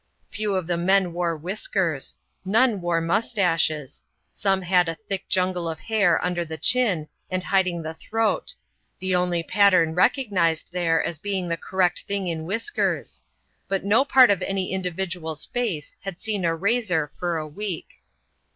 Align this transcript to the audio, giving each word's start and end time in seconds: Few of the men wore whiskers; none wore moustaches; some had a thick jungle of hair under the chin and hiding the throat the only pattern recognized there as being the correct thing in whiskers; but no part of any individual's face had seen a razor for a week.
Few 0.31 0.51
of 0.55 0.65
the 0.65 0.77
men 0.77 1.13
wore 1.13 1.37
whiskers; 1.37 2.17
none 2.43 2.81
wore 2.81 3.01
moustaches; 3.01 4.01
some 4.33 4.63
had 4.63 4.89
a 4.89 4.95
thick 4.95 5.29
jungle 5.29 5.69
of 5.69 5.77
hair 5.79 6.19
under 6.25 6.43
the 6.43 6.57
chin 6.57 7.07
and 7.29 7.43
hiding 7.43 7.83
the 7.83 7.93
throat 7.93 8.55
the 8.97 9.13
only 9.13 9.43
pattern 9.43 9.93
recognized 9.93 10.71
there 10.73 11.03
as 11.03 11.19
being 11.19 11.47
the 11.49 11.55
correct 11.55 12.01
thing 12.07 12.25
in 12.25 12.45
whiskers; 12.45 13.21
but 13.67 13.85
no 13.85 14.03
part 14.03 14.31
of 14.31 14.41
any 14.41 14.71
individual's 14.71 15.45
face 15.45 15.93
had 15.99 16.19
seen 16.19 16.45
a 16.45 16.55
razor 16.55 17.11
for 17.19 17.37
a 17.37 17.47
week. 17.47 18.01